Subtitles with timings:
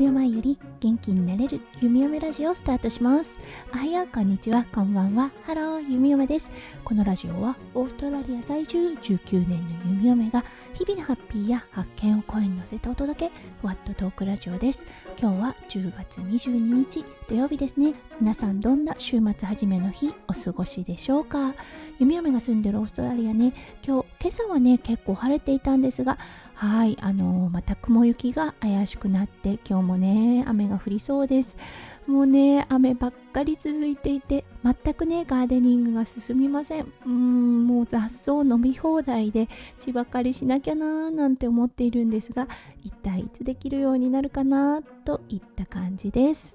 [0.00, 3.38] 秒前より元気になれる弓嫁ラジオスタートします。
[3.74, 4.64] おはようこんにちは。
[4.72, 5.30] こんばんは。
[5.44, 6.50] ハロー弓嫁です。
[6.84, 10.42] このラジオはオーストラリア在住19年の弓嫁が
[10.72, 14.86] 日々のハッピーや発見を声に乗せてお届けふわっとトークラジオです。
[15.20, 17.92] 今日は10月22日土曜日ですね。
[18.22, 21.54] 皆さんどんな週末初めの日お過ごしでしょうか？
[21.98, 23.52] 弓嫁が住んでるオーストラリアね。
[23.86, 26.16] 今日朝はね結構晴れていたんですが
[26.54, 31.56] はいあのまた雲行きが怪しくなって今日もね雨が降りそうです。
[32.06, 36.92] もうね雨ばっかり続いていて全くねガーデニングが進みません。
[37.06, 39.48] うんもう雑草飲み放題で
[39.78, 42.46] 芝刈りしなきゃなーなんて思っているんですが
[42.84, 46.54] 一体いつできるようになるかなといった感じです。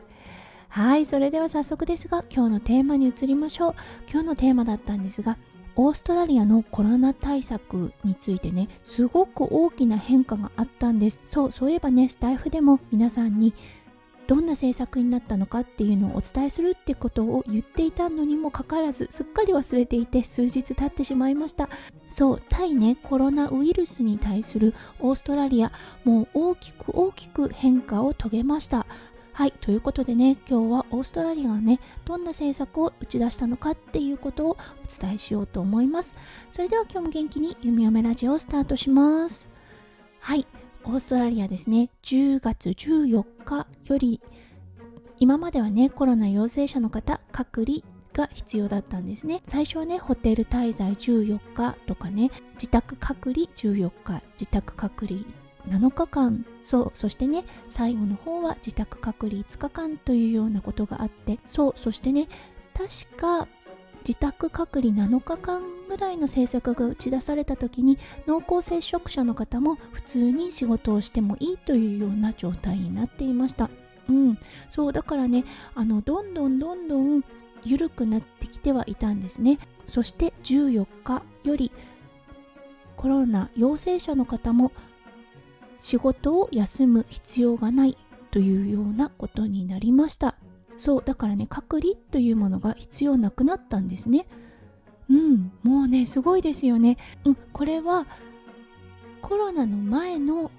[0.70, 3.76] はいそれでは早速ですが今日のテーマに移りましょう。
[4.12, 5.38] 今日のテーマだったんですが
[5.76, 11.20] オーストラリアのコロナ対策についてねすごく大きな変化があったんです。
[11.26, 13.54] そうそういえばねスタイフでも皆さんに
[14.27, 21.70] どんな政策になったのかっていうのをお伝えするってことを言っていたのにもかかわらずすっかり忘れていて数日経ってしまいました。
[22.10, 25.71] そう対ねコロナウイルスに対するオーストラリア
[26.04, 28.88] もう大きく大きく変化を遂げました。
[29.36, 34.58] はい、ということでね、今日はオーストラリアがね、どんな政策を打ち出したのかっていうことをお
[35.02, 36.16] 伝えしようと思います。
[36.52, 39.50] それでは今日も元気に弓嫁ラジオをスタートします。
[40.22, 40.48] はい、
[40.86, 44.22] オーストラリアですね、10月14日より、
[45.20, 47.80] 今まではね、コロナ陽性者の方、隔離
[48.14, 55.20] が必要だったんですね最初はねホテル滞在14日とかね自宅隔離14日自宅隔離
[55.68, 56.46] 7日間。
[56.63, 62.27] そうそしてね最後の方は自宅隔離5日間というようなことがあってそうそしてね
[62.74, 63.48] 確か
[64.08, 67.97] 自宅隔離7日間ぐらいの政策が打ち出された時に
[68.28, 73.69] 濃厚接触者の方も普通に仕事をしてもいいというような状態になっていました。
[74.08, 74.38] うん。
[74.69, 77.24] そうだからねあのどんどんどんどん
[77.64, 79.59] 緩くなってきてはいたんですね。
[79.88, 81.72] そして14日より
[82.96, 84.72] コロナ陽性者の方も
[85.81, 87.97] 仕事を休む必要がない
[88.31, 90.36] というようなことになりました。
[90.78, 94.28] そうだからね隔離というものが必要なくなったんですね。
[95.09, 96.97] うんもうねすごいですよね。
[97.24, 98.08] うんこれは
[99.22, 100.52] コロナの前の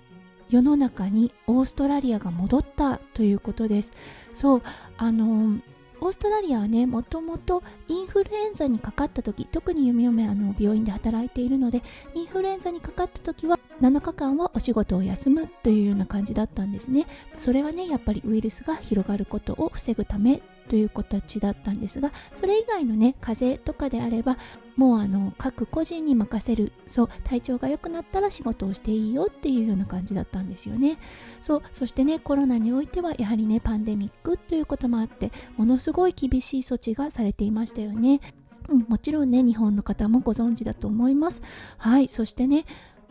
[0.49, 3.93] 世の中にオーストラリアが戻ったということです。
[4.33, 4.63] そう
[4.97, 5.61] あの
[6.01, 11.83] オーストラリアはねもともとインフルエンザにかかった時特に弓嫁あの病院で働いているので
[12.15, 17.07] インフルエンザにかかった時は7日間はお仕事を休むというような感じだったんですね。
[17.37, 24.37] それはねやっぱりウイルスが広がることを防ぐためという形だったんですがそれ以外のね風邪とかであれば
[24.77, 26.73] もうあの各個人に任せる。
[26.87, 30.99] そう体調が良くなったら仕事をしていいよっていうような感じだったんですよね。
[31.43, 38.21] そうそしてねコロナにおいてはやはりねパンデミックということもあってものすごい厳しい措置がされていましたよね。
[38.69, 41.43] うん、もちろんね日本の方もご存知だと思います。
[41.79, 42.65] はいそしてね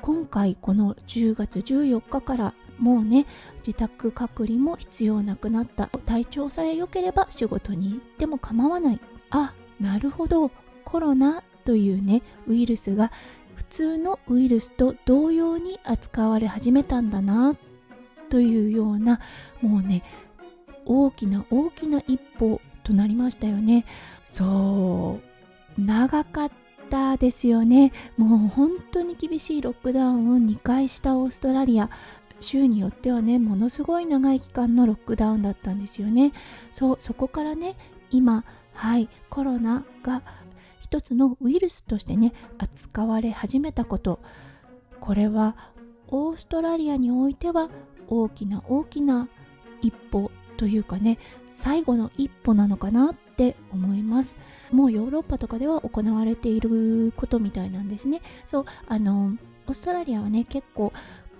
[0.05, 3.25] 今回この10月14日からもうね
[3.65, 5.87] 自宅隔離も必要なくなった。
[6.05, 8.99] 体調さえ良ければ仕事に行っても構わない。
[9.31, 10.51] あなるほど。
[10.83, 13.11] コロナというねウイルスが
[13.55, 17.55] 普通のウイルスと同様に扱われ始めたんだな
[18.29, 19.19] というような
[19.63, 20.03] もうね
[20.85, 23.85] 大きな大きな一歩となりましたよね。
[24.27, 25.19] そ
[25.77, 25.81] う。
[25.81, 26.64] 長かった。
[26.85, 27.91] ったですよね。
[28.17, 31.89] もう本当に厳しいロックダウンを2回したオーストラリア。
[32.41, 36.31] 州によってはねものすごい長い期間のロックダウンだったんですよね。
[36.71, 37.75] そうそこからね
[38.11, 38.43] 今
[38.73, 40.21] はいコロナが
[40.81, 44.19] 一つのウイルスとしてね扱われ始めたこと。
[44.99, 45.55] これは
[46.07, 47.69] オーストラリアにおいては
[48.07, 49.27] 大きな大きな
[49.81, 51.17] 一歩というかね
[51.53, 54.37] 最後の一歩なのかなって思います。
[54.71, 58.21] もうヨーロッパとかでは行われていることみたいなんですね。
[58.47, 59.33] そうあの
[59.67, 60.93] オーストラリアはね結構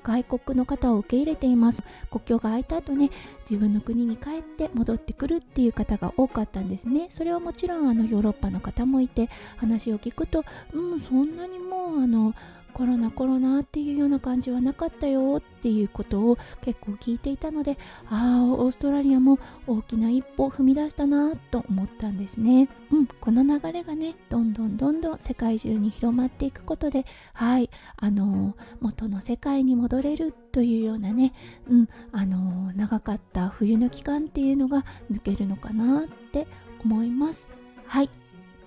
[0.04, 1.82] 外国の方を受け入れています。
[2.12, 3.12] 国境が開いた後ね
[3.50, 7.08] 自分の国に帰って戻ってくるっていう方が多かったんですね。
[7.10, 10.44] それはもちろんあのヨーロッパの方もいて話を聞くと
[10.74, 12.36] うんそんなにもうあの
[12.76, 17.78] コロナコロナっていうような感じはなかったよっていうことを結構聞いていたので
[18.10, 22.68] ああオーストラリアも大きな一歩を踏み出したなと思ったんですね。
[22.92, 31.32] うんこの流れがねどんどんどんどん世界中に広まっていくことではいあの元の世界に戻れるというようなね
[31.70, 36.46] うんあの長かった冬の期間っていうのが抜けるのかなって
[36.84, 37.48] 思います。
[37.88, 38.10] はい。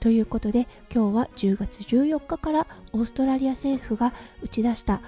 [0.01, 4.13] ということで今日は10月14日からオーストラリア政府が
[4.43, 5.03] 打ち出した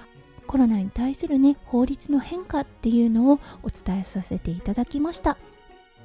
[0.47, 5.37] コロナに対するね法律の変化っていうのをお伝えさせていただきました。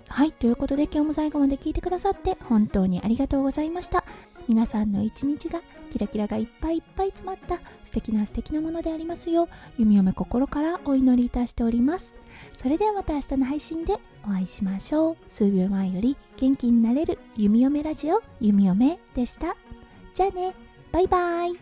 [0.09, 4.05] はいということで今日も最後まで聞いてくださって本当にありがとうございました。
[4.48, 5.60] 皆さんの一日が
[5.90, 9.48] キラキラがいっぱいいっぱい詰まった素敵な素敵なものでありますよう
[9.78, 12.16] 弓嫁心からお祈りいたしております。
[12.56, 13.94] それではまた明日の配信で
[14.25, 15.16] お会いしましょう。
[15.28, 19.56] 数秒前より元気になれる弓嫁ラジオ弓嫁でした。
[20.14, 20.54] じゃあね。
[20.92, 21.52] バイバイ。